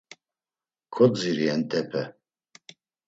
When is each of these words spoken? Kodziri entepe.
Kodziri 0.93 1.45
entepe. 1.57 2.01